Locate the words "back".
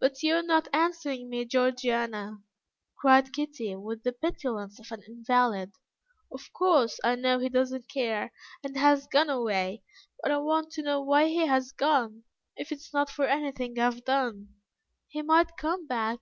15.86-16.20